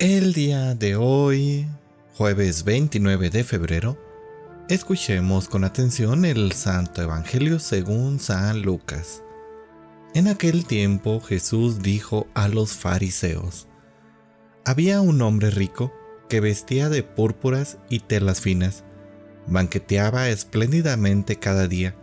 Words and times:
El 0.00 0.32
día 0.32 0.76
de 0.76 0.94
hoy, 0.94 1.66
jueves 2.14 2.62
29 2.62 3.30
de 3.30 3.42
febrero, 3.42 3.98
escuchemos 4.68 5.48
con 5.48 5.64
atención 5.64 6.24
el 6.24 6.52
Santo 6.52 7.02
Evangelio 7.02 7.58
según 7.58 8.20
San 8.20 8.62
Lucas. 8.62 9.24
En 10.14 10.28
aquel 10.28 10.66
tiempo 10.66 11.20
Jesús 11.20 11.82
dijo 11.82 12.28
a 12.34 12.46
los 12.46 12.74
fariseos, 12.74 13.66
había 14.64 15.00
un 15.00 15.20
hombre 15.20 15.50
rico 15.50 15.92
que 16.28 16.38
vestía 16.38 16.88
de 16.88 17.02
púrpuras 17.02 17.78
y 17.90 17.98
telas 17.98 18.40
finas, 18.40 18.84
banqueteaba 19.48 20.28
espléndidamente 20.28 21.40
cada 21.40 21.66
día, 21.66 21.96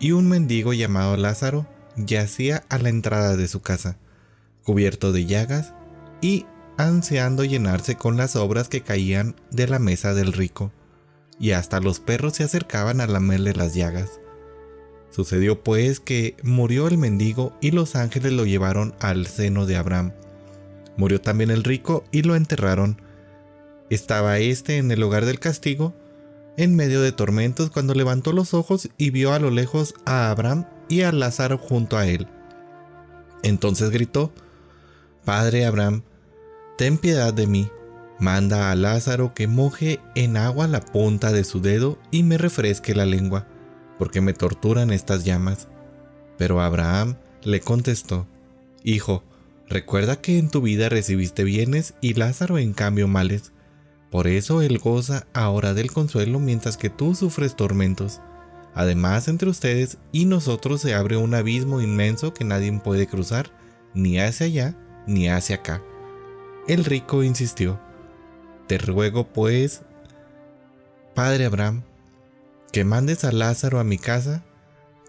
y 0.00 0.12
un 0.12 0.30
mendigo 0.30 0.72
llamado 0.72 1.18
Lázaro 1.18 1.66
yacía 1.96 2.64
a 2.70 2.78
la 2.78 2.88
entrada 2.88 3.36
de 3.36 3.48
su 3.48 3.60
casa, 3.60 3.98
cubierto 4.62 5.12
de 5.12 5.26
llagas 5.26 5.74
y 6.22 6.46
ansiando 6.76 7.44
llenarse 7.44 7.96
con 7.96 8.16
las 8.16 8.36
obras 8.36 8.68
que 8.68 8.82
caían 8.82 9.36
de 9.50 9.66
la 9.66 9.78
mesa 9.78 10.14
del 10.14 10.32
rico, 10.32 10.72
y 11.38 11.52
hasta 11.52 11.80
los 11.80 12.00
perros 12.00 12.34
se 12.34 12.44
acercaban 12.44 13.00
a 13.00 13.06
lamerle 13.06 13.52
las 13.52 13.74
llagas. 13.74 14.20
Sucedió 15.10 15.62
pues 15.62 16.00
que 16.00 16.36
murió 16.42 16.88
el 16.88 16.98
mendigo 16.98 17.56
y 17.60 17.70
los 17.70 17.94
ángeles 17.94 18.32
lo 18.32 18.44
llevaron 18.46 18.94
al 18.98 19.26
seno 19.26 19.64
de 19.64 19.76
Abraham. 19.76 20.12
Murió 20.96 21.20
también 21.20 21.50
el 21.50 21.62
rico 21.62 22.04
y 22.10 22.22
lo 22.22 22.34
enterraron. 22.34 23.00
Estaba 23.90 24.38
éste 24.38 24.76
en 24.78 24.90
el 24.90 25.00
lugar 25.00 25.24
del 25.24 25.38
castigo, 25.38 25.94
en 26.56 26.74
medio 26.74 27.00
de 27.00 27.12
tormentos, 27.12 27.70
cuando 27.70 27.94
levantó 27.94 28.32
los 28.32 28.54
ojos 28.54 28.88
y 28.98 29.10
vio 29.10 29.32
a 29.32 29.38
lo 29.38 29.50
lejos 29.50 29.94
a 30.04 30.30
Abraham 30.30 30.66
y 30.88 31.02
a 31.02 31.12
Lázaro 31.12 31.58
junto 31.58 31.96
a 31.96 32.06
él. 32.06 32.26
Entonces 33.44 33.90
gritó, 33.90 34.32
Padre 35.24 35.64
Abraham, 35.64 36.02
ten 36.76 36.98
piedad 36.98 37.32
de 37.32 37.46
mí, 37.46 37.70
manda 38.18 38.70
a 38.70 38.74
Lázaro 38.74 39.34
que 39.34 39.46
moje 39.46 40.00
en 40.14 40.36
agua 40.36 40.66
la 40.66 40.80
punta 40.80 41.32
de 41.32 41.44
su 41.44 41.60
dedo 41.60 41.98
y 42.10 42.22
me 42.22 42.38
refresque 42.38 42.94
la 42.94 43.06
lengua, 43.06 43.46
porque 43.98 44.20
me 44.20 44.32
torturan 44.32 44.90
estas 44.90 45.24
llamas. 45.24 45.68
Pero 46.36 46.60
Abraham 46.60 47.16
le 47.42 47.60
contestó, 47.60 48.26
Hijo, 48.82 49.22
recuerda 49.68 50.16
que 50.16 50.38
en 50.38 50.50
tu 50.50 50.60
vida 50.60 50.88
recibiste 50.88 51.44
bienes 51.44 51.94
y 52.00 52.14
Lázaro 52.14 52.58
en 52.58 52.72
cambio 52.72 53.08
males. 53.08 53.52
Por 54.10 54.26
eso 54.26 54.62
él 54.62 54.78
goza 54.78 55.26
ahora 55.32 55.74
del 55.74 55.90
consuelo 55.90 56.38
mientras 56.38 56.76
que 56.76 56.90
tú 56.90 57.14
sufres 57.14 57.56
tormentos. 57.56 58.20
Además, 58.74 59.28
entre 59.28 59.48
ustedes 59.48 59.98
y 60.12 60.26
nosotros 60.26 60.80
se 60.80 60.94
abre 60.94 61.16
un 61.16 61.34
abismo 61.34 61.80
inmenso 61.80 62.34
que 62.34 62.44
nadie 62.44 62.72
puede 62.80 63.06
cruzar, 63.06 63.50
ni 63.94 64.18
hacia 64.18 64.46
allá 64.46 64.76
ni 65.06 65.28
hacia 65.28 65.56
acá. 65.56 65.82
El 66.66 66.86
rico 66.86 67.22
insistió, 67.22 67.78
Te 68.66 68.78
ruego 68.78 69.28
pues, 69.28 69.82
Padre 71.14 71.44
Abraham, 71.44 71.82
que 72.72 72.84
mandes 72.84 73.24
a 73.24 73.32
Lázaro 73.32 73.80
a 73.80 73.84
mi 73.84 73.98
casa, 73.98 74.42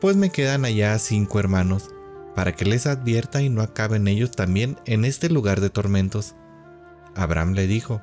pues 0.02 0.18
me 0.18 0.32
quedan 0.32 0.66
allá 0.66 1.00
cinco 1.00 1.40
hermanos, 1.40 1.92
para 2.36 2.54
que 2.54 2.66
les 2.66 2.86
advierta 2.88 3.42
y 3.42 3.48
no 3.48 3.62
acaben 3.62 4.10
ellos 4.10 4.32
también 4.32 4.78
en 4.86 5.06
este 5.06 5.30
lugar 5.30 5.62
de 5.62 5.70
tormentos. 5.70 6.36
Abraham 7.16 7.54
le 7.54 7.68
dijo, 7.68 8.02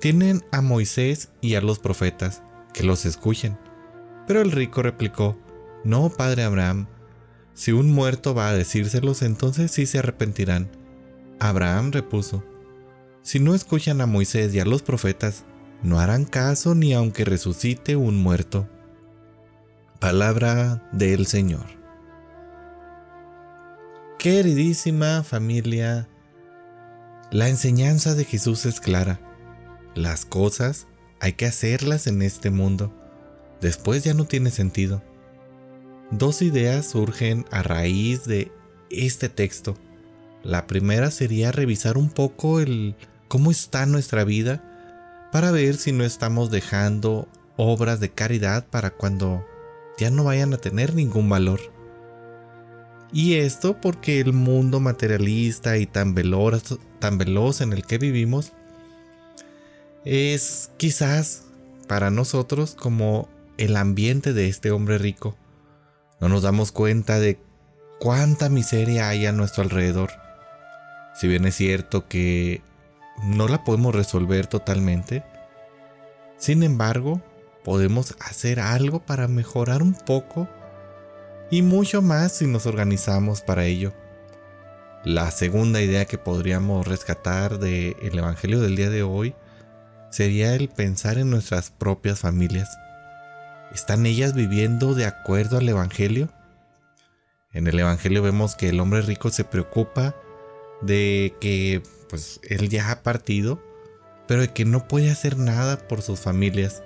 Tienen 0.00 0.44
a 0.52 0.60
Moisés 0.60 1.30
y 1.40 1.56
a 1.56 1.60
los 1.60 1.80
profetas, 1.80 2.44
que 2.72 2.84
los 2.84 3.06
escuchen. 3.06 3.58
Pero 4.28 4.40
el 4.40 4.52
rico 4.52 4.84
replicó, 4.84 5.36
No, 5.82 6.10
Padre 6.10 6.44
Abraham, 6.44 6.86
si 7.54 7.72
un 7.72 7.90
muerto 7.90 8.34
va 8.34 8.50
a 8.50 8.54
decírselos, 8.54 9.22
entonces 9.22 9.72
sí 9.72 9.86
se 9.86 9.98
arrepentirán. 9.98 10.70
Abraham 11.38 11.92
repuso, 11.92 12.44
Si 13.22 13.40
no 13.40 13.54
escuchan 13.54 14.00
a 14.00 14.06
Moisés 14.06 14.54
y 14.54 14.60
a 14.60 14.64
los 14.64 14.82
profetas, 14.82 15.44
no 15.82 16.00
harán 16.00 16.24
caso 16.24 16.74
ni 16.74 16.94
aunque 16.94 17.24
resucite 17.24 17.96
un 17.96 18.16
muerto. 18.16 18.68
Palabra 20.00 20.88
del 20.92 21.26
Señor. 21.26 21.66
Queridísima 24.18 25.22
familia, 25.22 26.08
la 27.30 27.48
enseñanza 27.48 28.14
de 28.14 28.24
Jesús 28.24 28.66
es 28.66 28.80
clara. 28.80 29.20
Las 29.94 30.24
cosas 30.24 30.86
hay 31.20 31.32
que 31.32 31.46
hacerlas 31.46 32.06
en 32.06 32.22
este 32.22 32.50
mundo. 32.50 32.92
Después 33.60 34.04
ya 34.04 34.14
no 34.14 34.26
tiene 34.26 34.50
sentido. 34.50 35.02
Dos 36.10 36.40
ideas 36.40 36.86
surgen 36.86 37.44
a 37.50 37.62
raíz 37.62 38.24
de 38.24 38.52
este 38.90 39.28
texto. 39.28 39.76
La 40.46 40.68
primera 40.68 41.10
sería 41.10 41.50
revisar 41.50 41.98
un 41.98 42.08
poco 42.08 42.60
el 42.60 42.94
cómo 43.26 43.50
está 43.50 43.84
nuestra 43.84 44.22
vida 44.22 44.62
para 45.32 45.50
ver 45.50 45.76
si 45.76 45.90
no 45.90 46.04
estamos 46.04 46.52
dejando 46.52 47.26
obras 47.56 47.98
de 47.98 48.10
caridad 48.10 48.64
para 48.64 48.90
cuando 48.90 49.44
ya 49.98 50.08
no 50.08 50.22
vayan 50.22 50.54
a 50.54 50.58
tener 50.58 50.94
ningún 50.94 51.28
valor. 51.28 51.58
Y 53.12 53.34
esto 53.34 53.80
porque 53.80 54.20
el 54.20 54.32
mundo 54.32 54.78
materialista 54.78 55.78
y 55.78 55.86
tan 55.86 56.14
veloz, 56.14 56.78
tan 57.00 57.18
veloz 57.18 57.60
en 57.60 57.72
el 57.72 57.84
que 57.84 57.98
vivimos 57.98 58.52
es 60.04 60.70
quizás 60.76 61.42
para 61.88 62.12
nosotros 62.12 62.76
como 62.76 63.28
el 63.58 63.74
ambiente 63.74 64.32
de 64.32 64.46
este 64.46 64.70
hombre 64.70 64.98
rico. 64.98 65.36
No 66.20 66.28
nos 66.28 66.42
damos 66.42 66.70
cuenta 66.70 67.18
de 67.18 67.36
cuánta 67.98 68.48
miseria 68.48 69.08
hay 69.08 69.26
a 69.26 69.32
nuestro 69.32 69.64
alrededor 69.64 70.25
si 71.18 71.28
bien 71.28 71.44
es 71.46 71.54
cierto 71.54 72.08
que 72.08 72.62
no 73.22 73.48
la 73.48 73.64
podemos 73.64 73.94
resolver 73.94 74.46
totalmente, 74.46 75.24
sin 76.36 76.62
embargo, 76.62 77.22
podemos 77.64 78.14
hacer 78.20 78.60
algo 78.60 79.00
para 79.00 79.26
mejorar 79.26 79.82
un 79.82 79.94
poco 79.94 80.48
y 81.50 81.62
mucho 81.62 82.02
más 82.02 82.32
si 82.32 82.46
nos 82.46 82.66
organizamos 82.66 83.40
para 83.40 83.64
ello. 83.64 83.94
La 85.04 85.30
segunda 85.30 85.80
idea 85.80 86.04
que 86.04 86.18
podríamos 86.18 86.86
rescatar 86.86 87.58
del 87.58 88.18
Evangelio 88.18 88.60
del 88.60 88.76
día 88.76 88.90
de 88.90 89.02
hoy 89.02 89.34
sería 90.10 90.54
el 90.54 90.68
pensar 90.68 91.18
en 91.18 91.30
nuestras 91.30 91.70
propias 91.70 92.20
familias. 92.20 92.68
¿Están 93.72 94.04
ellas 94.04 94.34
viviendo 94.34 94.94
de 94.94 95.06
acuerdo 95.06 95.58
al 95.58 95.68
Evangelio? 95.68 96.28
En 97.52 97.66
el 97.66 97.78
Evangelio 97.78 98.22
vemos 98.22 98.54
que 98.54 98.68
el 98.68 98.80
hombre 98.80 99.00
rico 99.00 99.30
se 99.30 99.44
preocupa 99.44 100.14
de 100.82 101.34
que 101.40 101.82
pues 102.08 102.40
él 102.42 102.68
ya 102.68 102.90
ha 102.90 103.02
partido, 103.02 103.60
pero 104.26 104.42
de 104.42 104.48
que 104.48 104.64
no 104.64 104.88
puede 104.88 105.10
hacer 105.10 105.36
nada 105.36 105.78
por 105.88 106.02
sus 106.02 106.20
familias, 106.20 106.82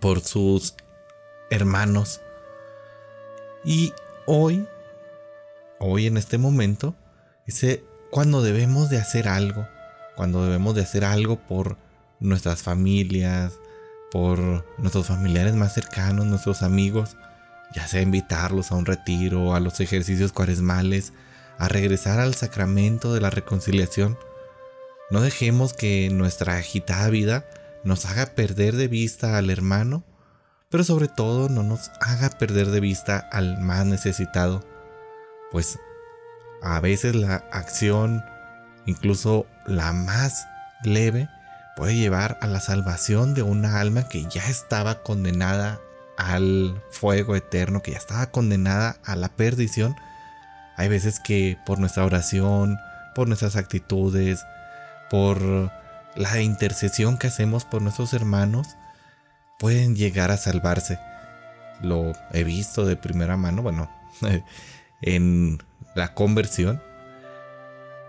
por 0.00 0.20
sus 0.20 0.74
hermanos. 1.50 2.20
Y 3.64 3.92
hoy, 4.26 4.66
hoy 5.78 6.06
en 6.06 6.16
este 6.16 6.38
momento, 6.38 6.94
es 7.46 7.80
cuando 8.10 8.42
debemos 8.42 8.90
de 8.90 8.98
hacer 8.98 9.28
algo, 9.28 9.66
cuando 10.16 10.44
debemos 10.44 10.74
de 10.74 10.82
hacer 10.82 11.04
algo 11.04 11.38
por 11.38 11.76
nuestras 12.20 12.62
familias, 12.62 13.58
por 14.10 14.64
nuestros 14.78 15.06
familiares 15.06 15.54
más 15.54 15.74
cercanos, 15.74 16.26
nuestros 16.26 16.62
amigos, 16.62 17.16
ya 17.74 17.86
sea 17.86 18.02
invitarlos 18.02 18.72
a 18.72 18.76
un 18.76 18.86
retiro, 18.86 19.54
a 19.54 19.60
los 19.60 19.80
ejercicios 19.80 20.32
cuaresmales, 20.32 21.12
a 21.60 21.68
regresar 21.68 22.18
al 22.18 22.34
sacramento 22.34 23.12
de 23.12 23.20
la 23.20 23.28
reconciliación. 23.28 24.18
No 25.10 25.20
dejemos 25.20 25.74
que 25.74 26.08
nuestra 26.10 26.56
agitada 26.56 27.10
vida 27.10 27.44
nos 27.84 28.06
haga 28.06 28.34
perder 28.34 28.76
de 28.76 28.88
vista 28.88 29.36
al 29.36 29.50
hermano, 29.50 30.02
pero 30.70 30.84
sobre 30.84 31.08
todo 31.08 31.50
no 31.50 31.62
nos 31.62 31.90
haga 32.00 32.30
perder 32.30 32.68
de 32.68 32.80
vista 32.80 33.18
al 33.18 33.60
más 33.60 33.84
necesitado, 33.84 34.64
pues 35.52 35.78
a 36.62 36.80
veces 36.80 37.14
la 37.14 37.36
acción, 37.52 38.24
incluso 38.86 39.46
la 39.66 39.92
más 39.92 40.46
leve, 40.82 41.28
puede 41.76 41.94
llevar 41.94 42.38
a 42.40 42.46
la 42.46 42.60
salvación 42.60 43.34
de 43.34 43.42
una 43.42 43.80
alma 43.80 44.08
que 44.08 44.24
ya 44.24 44.48
estaba 44.48 45.02
condenada 45.02 45.78
al 46.16 46.82
fuego 46.90 47.36
eterno, 47.36 47.82
que 47.82 47.92
ya 47.92 47.98
estaba 47.98 48.30
condenada 48.30 48.96
a 49.04 49.14
la 49.14 49.28
perdición, 49.28 49.94
hay 50.80 50.88
veces 50.88 51.20
que 51.20 51.58
por 51.66 51.78
nuestra 51.78 52.06
oración, 52.06 52.78
por 53.14 53.28
nuestras 53.28 53.56
actitudes, 53.56 54.46
por 55.10 55.70
la 56.16 56.40
intercesión 56.40 57.18
que 57.18 57.26
hacemos 57.26 57.66
por 57.66 57.82
nuestros 57.82 58.14
hermanos, 58.14 58.66
pueden 59.58 59.94
llegar 59.94 60.30
a 60.30 60.38
salvarse. 60.38 60.98
Lo 61.82 62.14
he 62.32 62.44
visto 62.44 62.86
de 62.86 62.96
primera 62.96 63.36
mano, 63.36 63.60
bueno, 63.60 63.90
en 65.02 65.58
la 65.94 66.14
conversión. 66.14 66.82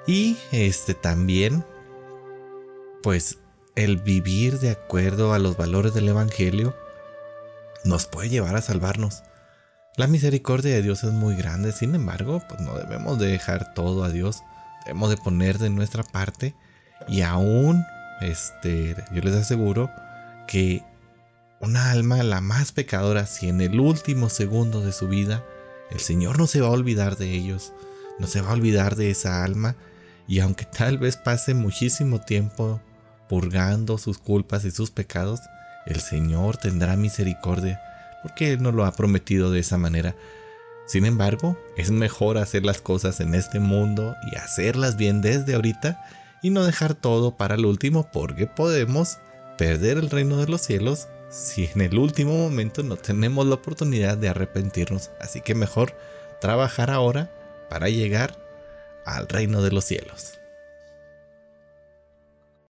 Y 0.08 0.38
este 0.54 0.94
también, 0.94 1.66
pues 3.04 3.38
el 3.76 3.98
vivir 3.98 4.60
de 4.60 4.72
acuerdo 4.72 5.34
a 5.34 5.40
los 5.40 5.58
valores 5.58 5.94
del 5.94 6.08
Evangelio 6.08 6.74
nos 7.84 8.06
puede 8.06 8.30
llevar 8.30 8.56
a 8.56 8.62
salvarnos. 8.62 9.24
La 10.02 10.08
misericordia 10.08 10.74
de 10.74 10.82
Dios 10.82 11.04
es 11.04 11.12
muy 11.12 11.36
grande, 11.36 11.72
sin 11.72 11.94
embargo, 11.94 12.42
pues 12.50 12.60
no 12.60 12.74
debemos 12.74 13.20
de 13.20 13.28
dejar 13.28 13.76
todo 13.76 14.04
a 14.04 14.10
Dios. 14.10 14.42
Debemos 14.84 15.12
de 15.12 15.18
poner 15.18 15.60
de 15.60 15.70
nuestra 15.70 16.02
parte 16.02 16.56
Y 17.08 17.22
aún, 17.22 17.86
este, 18.20 18.96
yo 19.14 19.22
les 19.22 19.36
aseguro 19.36 19.92
que 20.48 20.82
una 21.60 21.92
alma, 21.92 22.24
la 22.24 22.42
más 22.42 22.72
pecadora, 22.72 23.28
si 23.28 23.48
en 23.48 23.62
el 23.62 23.80
último 23.80 24.30
segundo 24.30 24.82
de 24.82 24.92
su 24.92 25.08
vida, 25.08 25.44
el 25.92 26.00
Señor 26.00 26.40
no 26.40 26.48
se 26.48 26.62
va 26.62 26.70
a 26.70 26.72
olvidar 26.72 27.16
de 27.16 27.30
ellos, 27.30 27.72
no 28.18 28.26
se 28.26 28.42
va 28.42 28.50
a 28.50 28.54
olvidar 28.54 28.96
de 28.96 29.12
esa 29.12 29.44
alma, 29.44 29.76
y 30.28 30.40
aunque 30.40 30.66
tal 30.66 30.98
vez 30.98 31.16
pase 31.16 31.54
muchísimo 31.54 32.22
tiempo 32.22 32.82
purgando 33.30 34.00
sus 34.00 34.18
culpas 34.18 34.66
y 34.66 34.72
sus 34.72 34.90
pecados, 34.90 35.42
el 35.86 36.02
Señor 36.02 36.58
tendrá 36.58 36.96
misericordia, 36.96 37.80
porque 38.22 38.54
Él 38.54 38.62
nos 38.62 38.74
lo 38.74 38.86
ha 38.86 38.92
prometido 38.92 39.52
de 39.52 39.60
esa 39.60 39.78
manera. 39.78 40.16
Sin 40.86 41.06
embargo, 41.06 41.58
es 41.78 41.92
mejor 41.92 42.38
hacer 42.38 42.66
las 42.66 42.82
cosas 42.82 43.20
en 43.20 43.34
este 43.36 43.60
mundo 43.60 44.16
y 44.32 44.36
hacerlas 44.36 44.98
bien 44.98 45.22
desde 45.22 45.56
ahorita 45.56 46.04
y 46.42 46.50
no 46.50 46.66
dejar 46.66 46.96
todo 46.96 47.38
para 47.38 47.56
el 47.56 47.66
último 47.66 48.10
porque 48.12 48.48
podemos 48.48 49.20
perder 49.58 49.98
el 49.98 50.10
reino 50.10 50.38
de 50.38 50.48
los 50.48 50.62
cielos 50.62 51.08
si 51.30 51.70
en 51.74 51.82
el 51.82 51.98
último 51.98 52.36
momento 52.36 52.84
no 52.84 52.98
tenemos 52.98 53.46
la 53.48 53.56
oportunidad 53.56 54.18
de 54.18 54.30
arrepentirnos. 54.30 55.12
Así 55.22 55.42
que 55.42 55.56
mejor 55.56 55.96
trabajar 56.42 56.92
ahora 56.92 57.32
para 57.70 57.88
llegar 57.88 58.36
al 59.06 59.30
reino 59.30 59.62
de 59.62 59.72
los 59.72 59.86
cielos. 59.86 60.41